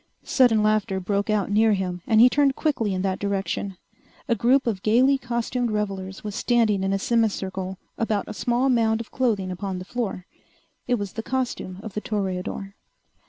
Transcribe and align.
Sudden 0.23 0.63
laughter 0.63 0.99
broke 0.99 1.29
out 1.29 1.51
near 1.51 1.73
him, 1.73 2.01
and 2.07 2.19
he 2.19 2.27
turned 2.27 2.55
quickly 2.55 2.91
in 2.91 3.03
that 3.03 3.19
direction. 3.19 3.77
A 4.27 4.33
group 4.33 4.65
of 4.65 4.81
gaily 4.81 5.19
costumed 5.19 5.69
revelers 5.69 6.23
was 6.23 6.33
standing 6.33 6.81
in 6.83 6.91
a 6.91 6.97
semi 6.97 7.27
circle 7.27 7.77
about 7.99 8.27
a 8.27 8.33
small 8.33 8.67
mound 8.69 8.99
of 8.99 9.11
clothing 9.11 9.51
upon 9.51 9.77
the 9.77 9.85
floor. 9.85 10.25
It 10.87 10.95
was 10.95 11.13
the 11.13 11.21
costume 11.21 11.79
of 11.83 11.93
the 11.93 12.01
toreador. 12.01 12.73